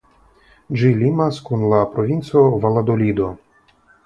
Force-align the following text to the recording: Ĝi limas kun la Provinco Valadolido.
Ĝi 0.79 0.89
limas 1.01 1.37
kun 1.49 1.67
la 1.75 1.83
Provinco 1.93 2.43
Valadolido. 2.65 3.31